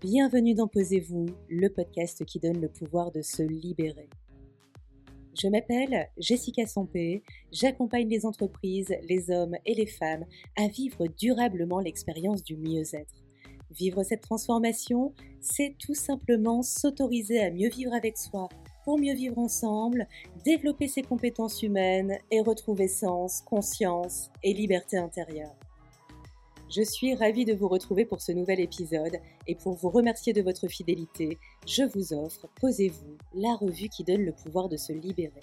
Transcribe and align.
Bienvenue 0.00 0.54
dans 0.54 0.68
Posez-vous, 0.68 1.26
le 1.48 1.68
podcast 1.70 2.24
qui 2.24 2.38
donne 2.38 2.60
le 2.60 2.68
pouvoir 2.68 3.10
de 3.10 3.20
se 3.20 3.42
libérer. 3.42 4.08
Je 5.36 5.48
m'appelle 5.48 6.08
Jessica 6.16 6.66
Sampé, 6.66 7.24
j'accompagne 7.50 8.08
les 8.08 8.24
entreprises, 8.24 8.94
les 9.08 9.28
hommes 9.32 9.56
et 9.66 9.74
les 9.74 9.88
femmes 9.88 10.24
à 10.56 10.68
vivre 10.68 11.08
durablement 11.18 11.80
l'expérience 11.80 12.44
du 12.44 12.56
mieux-être. 12.56 13.24
Vivre 13.72 14.04
cette 14.04 14.20
transformation, 14.20 15.14
c'est 15.40 15.74
tout 15.84 15.96
simplement 15.96 16.62
s'autoriser 16.62 17.40
à 17.40 17.50
mieux 17.50 17.68
vivre 17.68 17.92
avec 17.92 18.18
soi 18.18 18.48
pour 18.84 19.00
mieux 19.00 19.14
vivre 19.14 19.38
ensemble, 19.38 20.06
développer 20.44 20.86
ses 20.86 21.02
compétences 21.02 21.60
humaines 21.64 22.18
et 22.30 22.40
retrouver 22.40 22.86
sens, 22.86 23.40
conscience 23.40 24.30
et 24.44 24.54
liberté 24.54 24.96
intérieure. 24.96 25.57
Je 26.70 26.82
suis 26.82 27.14
ravie 27.14 27.46
de 27.46 27.54
vous 27.54 27.66
retrouver 27.66 28.04
pour 28.04 28.20
ce 28.20 28.30
nouvel 28.30 28.60
épisode 28.60 29.16
et 29.46 29.54
pour 29.54 29.72
vous 29.72 29.88
remercier 29.88 30.34
de 30.34 30.42
votre 30.42 30.68
fidélité, 30.68 31.38
je 31.66 31.82
vous 31.82 32.12
offre 32.12 32.46
Posez-vous, 32.60 33.16
la 33.32 33.54
revue 33.54 33.88
qui 33.88 34.04
donne 34.04 34.22
le 34.22 34.32
pouvoir 34.32 34.68
de 34.68 34.76
se 34.76 34.92
libérer. 34.92 35.40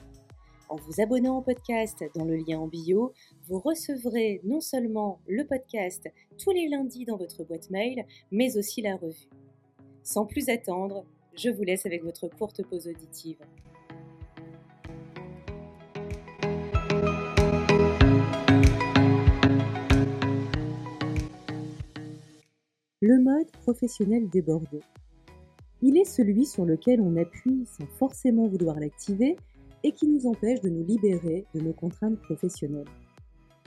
En 0.70 0.76
vous 0.76 1.02
abonnant 1.02 1.40
au 1.40 1.42
podcast 1.42 2.04
dans 2.14 2.26
le 2.26 2.36
lien 2.36 2.60
en 2.60 2.68
bio, 2.68 3.12
vous 3.48 3.58
recevrez 3.60 4.40
non 4.44 4.62
seulement 4.62 5.20
le 5.28 5.48
podcast 5.48 6.08
tous 6.38 6.52
les 6.52 6.70
lundis 6.70 7.06
dans 7.06 7.18
votre 7.18 7.44
boîte 7.44 7.72
mail, 7.72 8.06
mais 8.30 8.56
aussi 8.56 8.84
la 8.84 8.96
revue. 8.96 9.30
Sans 10.04 10.28
plus 10.28 10.50
attendre, 10.50 11.06
je 11.36 11.50
vous 11.50 11.64
laisse 11.64 11.88
avec 11.88 12.04
votre 12.04 12.28
courte 12.28 12.64
pause 12.64 12.88
auditive. 12.88 13.40
Le 23.08 23.20
mode 23.20 23.52
professionnel 23.62 24.28
débordé. 24.30 24.80
Il 25.84 25.96
est 25.96 26.06
celui 26.06 26.44
sur 26.48 26.66
lequel 26.66 27.02
on 27.02 27.18
appuie 27.18 27.68
sans 27.68 27.86
forcément 27.86 28.48
vouloir 28.48 28.80
l'activer 28.80 29.36
et 29.84 29.92
qui 29.92 30.08
nous 30.08 30.26
empêche 30.26 30.60
de 30.62 30.70
nous 30.70 30.84
libérer 30.84 31.46
de 31.54 31.62
nos 31.62 31.74
contraintes 31.74 32.20
professionnelles. 32.22 32.90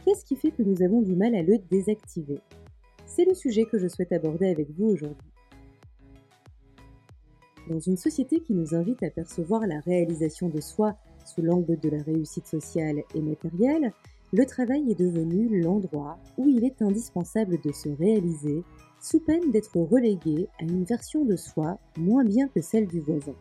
Qu'est-ce 0.05 0.25
qui 0.25 0.35
fait 0.35 0.51
que 0.51 0.65
nous 0.65 0.83
avons 0.83 1.03
du 1.03 1.15
mal 1.15 1.37
à 1.37 1.43
le 1.43 1.59
désactiver? 1.71 2.41
C'est 3.07 3.27
le 3.27 3.35
sujet 3.35 3.65
que 3.65 3.79
je 3.79 3.87
souhaite 3.87 4.11
aborder 4.11 4.49
avec 4.49 4.73
vous 4.77 4.87
aujourd'hui. 4.87 5.31
Dans 7.71 7.79
une 7.79 7.97
société 7.97 8.41
qui 8.41 8.55
nous 8.55 8.75
invite 8.75 9.05
à 9.05 9.11
percevoir 9.11 9.69
la 9.69 9.79
réalisation 9.79 10.49
de 10.49 10.61
soi 10.61 10.97
sous 11.25 11.43
l'angle 11.43 11.79
de 11.79 11.91
la 11.91 12.03
réussite 12.03 12.49
sociale 12.49 13.05
et 13.15 13.23
matérielle, 13.23 13.93
le 14.33 14.45
travail 14.47 14.91
est 14.91 14.99
devenu 14.99 15.61
l'endroit 15.63 16.19
où 16.39 16.49
il 16.49 16.65
est 16.65 16.83
indispensable 16.83 17.61
de 17.63 17.71
se 17.71 17.89
réaliser 17.89 18.65
sous 19.01 19.21
peine 19.21 19.51
d'être 19.51 19.77
relégué 19.77 20.49
à 20.61 20.65
une 20.65 20.85
version 20.85 21.25
de 21.25 21.37
soi 21.37 21.79
moins 21.97 22.25
bien 22.25 22.49
que 22.49 22.61
celle 22.61 22.87
du 22.87 23.01
voisin. 23.01 23.35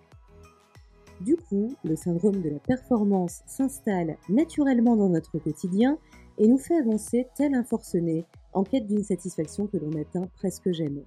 Du 1.22 1.36
coup, 1.36 1.74
le 1.84 1.96
syndrome 1.96 2.42
de 2.42 2.50
la 2.50 2.60
performance 2.60 3.42
s'installe 3.48 4.18
naturellement 4.30 4.96
dans 4.96 5.10
notre 5.10 5.40
quotidien 5.40 5.98
et 6.38 6.48
nous 6.48 6.60
fait 6.60 6.78
avancer 6.78 7.28
tel 7.36 7.56
un 7.56 7.64
forcené 7.64 8.26
en 8.54 8.64
quête 8.64 8.86
d'une 8.86 9.04
satisfaction 9.04 9.68
que 9.68 9.78
l'on 9.78 10.00
atteint 10.00 10.28
presque 10.36 10.72
jamais. 10.72 11.06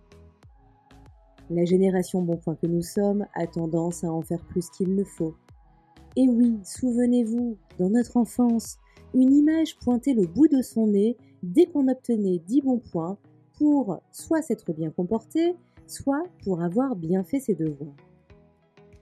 La 1.48 1.64
génération 1.64 2.22
bon 2.22 2.36
point 2.36 2.56
que 2.56 2.66
nous 2.66 2.83
sommes 2.83 3.27
a 3.34 3.46
tendance 3.46 4.05
à 4.05 4.12
en 4.12 4.22
faire 4.22 4.44
plus 4.44 4.68
qu'il 4.70 4.94
ne 4.94 5.05
faut. 5.05 5.34
Et 6.16 6.28
oui, 6.28 6.58
souvenez-vous, 6.64 7.56
dans 7.78 7.90
notre 7.90 8.16
enfance, 8.16 8.78
une 9.14 9.33
image 9.33 9.77
pointait 9.78 10.14
le 10.14 10.27
bout 10.27 10.48
de 10.48 10.62
son 10.62 10.89
nez 10.89 11.16
dès 11.42 11.66
qu'on 11.66 11.89
obtenait 11.89 12.40
10 12.46 12.62
bons 12.62 12.83
points 12.92 13.16
pour 13.60 14.00
soit 14.10 14.40
s'être 14.40 14.72
bien 14.72 14.90
comporté, 14.90 15.54
soit 15.86 16.24
pour 16.44 16.62
avoir 16.62 16.96
bien 16.96 17.22
fait 17.22 17.40
ses 17.40 17.54
devoirs. 17.54 17.94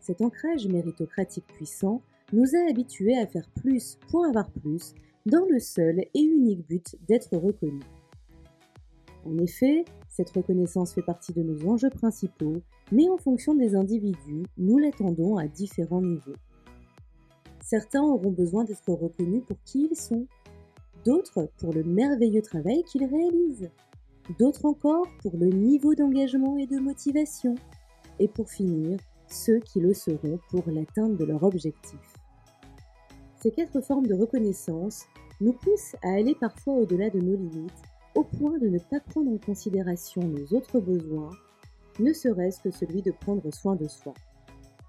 Cet 0.01 0.21
ancrage 0.21 0.67
méritocratique 0.67 1.47
puissant 1.47 2.03
nous 2.33 2.57
a 2.57 2.69
habitués 2.69 3.17
à 3.17 3.29
faire 3.29 3.49
plus 3.55 4.01
pour 4.11 4.27
avoir 4.27 4.51
plus, 4.51 4.95
dans 5.27 5.47
le 5.49 5.61
seul 5.61 6.01
et 6.13 6.21
unique 6.21 6.67
but 6.67 6.97
d'être 7.07 7.37
reconnus. 7.37 7.85
En 9.25 9.39
effet, 9.39 9.85
cette 10.09 10.31
reconnaissance 10.31 10.93
fait 10.93 11.03
partie 11.03 11.33
de 11.33 11.43
nos 11.43 11.69
enjeux 11.69 11.91
principaux, 11.91 12.61
mais 12.91 13.09
en 13.09 13.17
fonction 13.17 13.55
des 13.55 13.77
individus, 13.77 14.43
nous 14.57 14.79
l'attendons 14.79 15.37
à 15.37 15.47
différents 15.47 16.03
niveaux. 16.03 16.37
Certains 17.63 18.03
auront 18.03 18.33
besoin 18.33 18.65
d'être 18.65 18.93
reconnus 18.93 19.45
pour 19.47 19.59
qui 19.65 19.89
ils 19.89 19.97
sont, 19.97 20.27
d'autres 21.05 21.49
pour 21.59 21.73
le 21.73 21.85
merveilleux 21.85 22.43
travail 22.43 22.83
qu'ils 22.85 23.05
réalisent, 23.05 23.71
d'autres 24.39 24.65
encore 24.65 25.07
pour 25.23 25.37
le 25.37 25.47
niveau 25.47 25.95
d'engagement 25.95 26.57
et 26.59 26.67
de 26.67 26.79
motivation, 26.79 27.55
et 28.19 28.29
pour 28.29 28.51
finir, 28.51 28.99
ceux 29.29 29.59
qui 29.61 29.81
le 29.81 29.95
seront 29.95 30.39
pour 30.51 30.65
l'atteinte 30.67 31.17
de 31.17 31.25
leur 31.25 31.43
objectif. 31.43 32.15
Ces 33.41 33.53
quatre 33.53 33.81
formes 33.81 34.07
de 34.07 34.15
reconnaissance 34.15 35.05
nous 35.41 35.53
poussent 35.53 35.97
à 36.03 36.11
aller 36.15 36.35
parfois 36.35 36.75
au-delà 36.75 37.11
de 37.11 37.21
nos 37.21 37.37
limites, 37.37 37.83
au 38.15 38.25
point 38.25 38.59
de 38.59 38.69
ne 38.69 38.79
pas 38.79 39.01
prendre 39.01 39.31
en 39.31 39.39
considération 39.39 40.23
nos 40.23 40.57
autres 40.57 40.81
besoins, 40.81 41.31
ne 42.01 42.13
serait-ce 42.13 42.61
que 42.61 42.71
celui 42.71 43.03
de 43.03 43.13
prendre 43.13 43.53
soin 43.53 43.77
de 43.77 43.87
soi. 43.87 44.15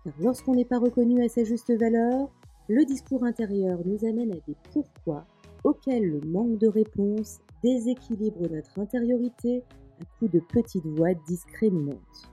Car 0.03 0.13
lorsqu'on 0.19 0.55
n'est 0.55 0.65
pas 0.65 0.79
reconnu 0.79 1.23
à 1.23 1.29
sa 1.29 1.43
juste 1.43 1.71
valeur, 1.71 2.29
le 2.67 2.85
discours 2.85 3.23
intérieur 3.23 3.79
nous 3.85 4.05
amène 4.05 4.31
à 4.31 4.39
des 4.47 4.55
pourquoi 4.73 5.25
auxquels 5.63 6.09
le 6.09 6.21
manque 6.21 6.57
de 6.57 6.67
réponse 6.67 7.39
déséquilibre 7.63 8.47
notre 8.49 8.79
intériorité 8.79 9.63
à 10.01 10.05
coups 10.17 10.31
de 10.31 10.39
petites 10.39 10.85
voix 10.85 11.13
discriminantes. 11.27 12.31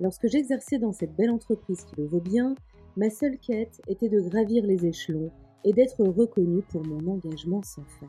Lorsque 0.00 0.28
j'exerçais 0.28 0.78
dans 0.78 0.92
cette 0.92 1.14
belle 1.14 1.30
entreprise 1.30 1.84
qui 1.84 1.96
le 1.96 2.06
vaut 2.06 2.20
bien, 2.20 2.54
ma 2.96 3.10
seule 3.10 3.38
quête 3.38 3.80
était 3.86 4.08
de 4.08 4.20
gravir 4.20 4.66
les 4.66 4.86
échelons 4.86 5.30
et 5.64 5.72
d'être 5.72 6.02
reconnue 6.04 6.62
pour 6.62 6.84
mon 6.84 7.12
engagement 7.12 7.62
sans 7.62 7.84
faille. 7.84 8.08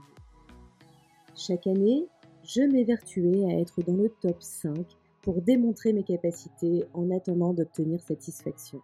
Chaque 1.36 1.68
année, 1.68 2.08
je 2.44 2.62
m'évertuais 2.62 3.46
à 3.46 3.60
être 3.60 3.82
dans 3.84 3.96
le 3.96 4.10
top 4.10 4.42
5 4.42 4.74
pour 5.22 5.42
démontrer 5.42 5.94
mes 5.94 6.04
capacités 6.04 6.84
en 6.94 7.10
attendant 7.12 7.54
d'obtenir 7.54 8.02
satisfaction. 8.02 8.82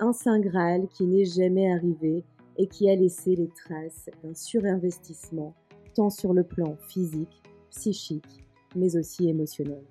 Un 0.00 0.12
saint 0.12 0.40
Graal 0.40 0.88
qui 0.88 1.04
n'est 1.06 1.24
jamais 1.24 1.72
arrivé 1.72 2.24
et 2.58 2.66
qui 2.66 2.90
a 2.90 2.96
laissé 2.96 3.36
les 3.36 3.48
traces 3.48 4.10
d'un 4.22 4.34
surinvestissement 4.34 5.54
tant 5.94 6.10
sur 6.10 6.32
le 6.32 6.44
plan 6.44 6.76
physique, 6.88 7.42
psychique, 7.70 8.44
mais 8.76 8.96
aussi 8.96 9.28
émotionnel. 9.28 9.82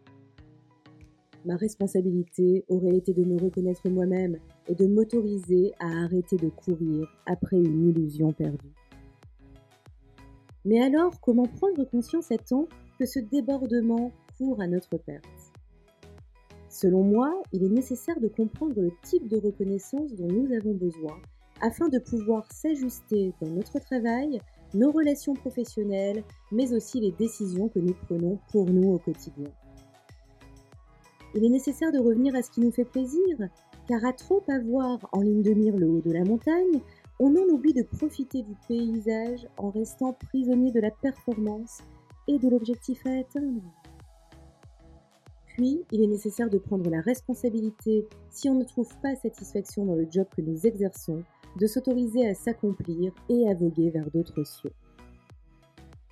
Ma 1.45 1.56
responsabilité 1.56 2.63
aurait 2.69 2.97
été 2.97 3.13
de 3.13 3.23
me 3.23 3.41
reconnaître 3.41 3.89
moi-même 3.89 4.38
et 4.67 4.75
de 4.75 4.85
m'autoriser 4.85 5.73
à 5.79 6.03
arrêter 6.03 6.38
de 6.38 6.50
courir 6.50 7.07
après 7.25 7.57
une 7.57 7.90
illusion 7.90 8.31
perdue. 8.31 8.75
Mais 10.66 10.81
alors, 10.81 11.19
comment 11.22 11.47
prendre 11.47 11.84
conscience 11.85 12.31
à 12.31 12.38
temps 12.38 12.67
que 13.00 13.06
ce 13.07 13.19
débordement 13.19 14.11
court 14.38 14.61
à 14.61 14.67
notre 14.67 14.97
perte? 14.97 15.25
Selon 16.69 17.03
moi, 17.03 17.41
il 17.51 17.63
est 17.63 17.69
nécessaire 17.69 18.19
de 18.19 18.28
comprendre 18.28 18.79
le 18.79 18.91
type 19.03 19.28
de 19.28 19.38
reconnaissance 19.38 20.13
dont 20.13 20.28
nous 20.28 20.53
avons 20.53 20.73
besoin 20.73 21.19
afin 21.61 21.90
de 21.90 22.00
pouvoir 22.00 22.51
s'ajuster 22.51 23.34
dans 23.41 23.50
notre 23.50 23.79
travail 23.79 24.40
nos 24.73 24.91
relations 24.91 25.34
professionnelles, 25.34 26.23
mais 26.52 26.73
aussi 26.73 27.00
les 27.00 27.12
décisions 27.12 27.70
que 27.70 27.79
nous 27.79 27.94
prenons 28.08 28.40
pour 28.52 28.70
nous 28.70 28.94
au 28.94 28.97
quotidien. 29.00 29.50
Il 31.35 31.46
est 31.46 31.50
nécessaire 31.50 31.91
de 31.91 32.00
revenir 32.00 32.35
à 32.35 32.41
ce 32.41 32.52
qui 32.52 32.62
nous 32.62 32.72
fait 32.72 32.85
plaisir, 32.85 33.38
car 33.88 34.03
à 34.06 34.14
trop 34.14 34.44
avoir 34.50 35.00
en 35.12 35.22
ligne 35.22 35.44
de 35.44 35.53
mire 35.53 35.78
le 35.78 35.90
haut 35.90 36.02
de 36.02 36.12
la 36.12 36.23
montagne, 36.23 36.82
on 37.20 37.35
en 37.35 37.53
oublie 37.53 37.73
de 37.73 37.84
profiter 37.84 38.41
du 38.41 38.56
paysage 38.68 39.47
en 39.58 39.70
restant 39.70 40.14
prisonnier 40.14 40.72
de 40.72 40.79
la 40.79 40.91
performance 40.91 41.79
et 42.28 42.38
de 42.38 42.50
l'objectif 42.50 43.06
à 43.06 43.20
atteindre. 43.20 43.62
Puis, 45.46 45.84
il 45.91 46.02
est 46.02 46.08
nécessaire 46.08 46.50
de 46.50 46.58
prendre 46.58 46.90
la 46.90 47.02
responsabilité, 47.02 48.08
si 48.29 48.50
on 48.50 48.56
ne 48.56 48.64
trouve 48.64 48.90
pas 49.02 49.16
satisfaction 49.16 49.85
dans 49.85 49.96
le 49.96 50.08
job 50.09 50.26
que 50.35 50.41
nous 50.41 50.66
exerçons, 50.66 51.23
de 51.59 51.67
s'autoriser 51.67 52.27
à 52.27 52.33
s'accomplir 52.33 53.13
et 53.29 53.49
à 53.49 53.53
voguer 53.53 53.89
vers 53.89 54.09
d'autres 54.11 54.43
cieux. 54.43 54.73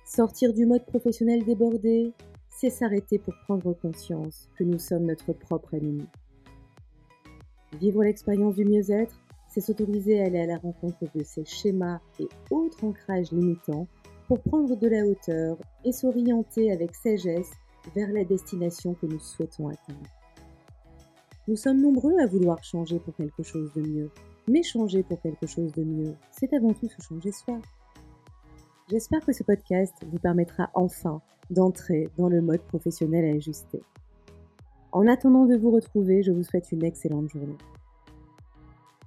Sortir 0.04 0.52
du 0.52 0.66
mode 0.66 0.84
professionnel 0.86 1.44
débordé, 1.44 2.12
c'est 2.48 2.70
s'arrêter 2.70 3.18
pour 3.18 3.34
prendre 3.44 3.72
conscience 3.72 4.48
que 4.58 4.64
nous 4.64 4.78
sommes 4.78 5.06
notre 5.06 5.32
propre 5.32 5.74
ennemi. 5.74 6.06
Vivre 7.78 8.02
l'expérience 8.02 8.56
du 8.56 8.64
mieux-être, 8.64 9.14
c'est 9.48 9.60
s'autoriser 9.60 10.20
à 10.20 10.26
aller 10.26 10.40
à 10.40 10.46
la 10.46 10.58
rencontre 10.58 11.04
de 11.14 11.24
ces 11.24 11.44
schémas 11.44 12.00
et 12.18 12.28
autres 12.50 12.84
ancrages 12.84 13.32
limitants 13.32 13.86
pour 14.28 14.40
prendre 14.40 14.76
de 14.76 14.88
la 14.88 15.04
hauteur 15.06 15.56
et 15.84 15.92
s'orienter 15.92 16.70
avec 16.70 16.94
sagesse 16.94 17.50
vers 17.94 18.12
la 18.12 18.24
destination 18.24 18.94
que 18.94 19.06
nous 19.06 19.18
souhaitons 19.18 19.68
atteindre. 19.68 20.08
Nous 21.48 21.56
sommes 21.56 21.80
nombreux 21.80 22.16
à 22.20 22.26
vouloir 22.26 22.62
changer 22.62 23.00
pour 23.00 23.14
quelque 23.16 23.42
chose 23.42 23.72
de 23.74 23.82
mieux, 23.82 24.10
mais 24.48 24.62
changer 24.62 25.02
pour 25.02 25.20
quelque 25.20 25.46
chose 25.46 25.72
de 25.72 25.84
mieux, 25.84 26.14
c'est 26.30 26.52
avant 26.52 26.72
tout 26.72 26.88
se 26.88 27.02
changer 27.02 27.32
soi. 27.32 27.58
J'espère 28.88 29.24
que 29.24 29.32
ce 29.32 29.44
podcast 29.44 29.94
vous 30.06 30.18
permettra 30.18 30.70
enfin 30.74 31.20
d'entrer 31.50 32.08
dans 32.16 32.28
le 32.28 32.40
mode 32.40 32.62
professionnel 32.62 33.24
à 33.24 33.36
ajuster. 33.36 33.82
En 34.92 35.06
attendant 35.06 35.46
de 35.46 35.56
vous 35.56 35.70
retrouver, 35.70 36.22
je 36.22 36.32
vous 36.32 36.42
souhaite 36.42 36.72
une 36.72 36.84
excellente 36.84 37.28
journée. 37.28 37.58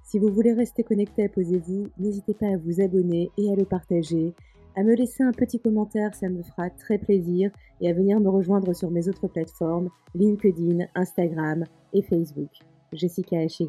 Si 0.02 0.18
vous 0.18 0.32
voulez 0.32 0.52
rester 0.52 0.84
connecté 0.84 1.24
à 1.24 1.28
Posez-vous, 1.28 1.88
n'hésitez 1.98 2.34
pas 2.34 2.46
à 2.46 2.56
vous 2.56 2.80
abonner 2.80 3.30
et 3.36 3.50
à 3.50 3.56
le 3.56 3.64
partager, 3.64 4.34
à 4.76 4.82
me 4.82 4.94
laisser 4.94 5.22
un 5.22 5.32
petit 5.32 5.60
commentaire, 5.60 6.14
ça 6.14 6.28
me 6.28 6.42
fera 6.42 6.68
très 6.70 6.98
plaisir, 6.98 7.50
et 7.80 7.88
à 7.88 7.92
venir 7.92 8.18
me 8.20 8.28
rejoindre 8.28 8.72
sur 8.72 8.90
mes 8.90 9.08
autres 9.08 9.28
plateformes, 9.28 9.88
LinkedIn, 10.14 10.86
Instagram 10.94 11.64
et 11.92 12.02
Facebook. 12.02 12.50
Jessica 12.92 13.44
HY. 13.44 13.68